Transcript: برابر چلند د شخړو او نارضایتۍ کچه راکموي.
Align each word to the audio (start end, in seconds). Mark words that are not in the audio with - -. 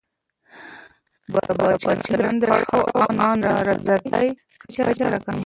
برابر 1.33 1.71
چلند 2.07 2.37
د 2.41 2.45
شخړو 2.59 2.81
او 2.99 3.03
نارضایتۍ 3.41 4.27
کچه 4.61 4.85
راکموي. 5.13 5.39